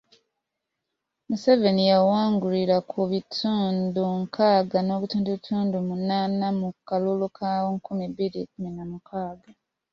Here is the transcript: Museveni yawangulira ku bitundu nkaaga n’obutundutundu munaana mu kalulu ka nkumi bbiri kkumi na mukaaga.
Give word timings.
Museveni 1.27 1.83
yawangulira 1.91 2.77
ku 2.91 2.99
bitundu 3.11 4.01
nkaaga 4.21 4.79
n’obutundutundu 4.83 5.77
munaana 5.87 6.47
mu 6.59 6.69
kalulu 6.87 7.27
ka 7.37 7.49
nkumi 7.75 8.05
bbiri 8.11 8.39
kkumi 8.47 8.69
na 8.77 8.83
mukaaga. 8.91 9.49